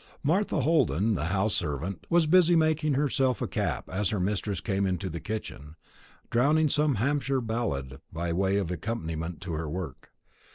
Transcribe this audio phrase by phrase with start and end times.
[0.23, 4.87] Martha Holden, the house servant, was busy making herself a cap as her mistress came
[4.87, 5.75] into the kitchen,
[6.31, 10.09] droning some Hampshire ballad by way of accompaniment to her work.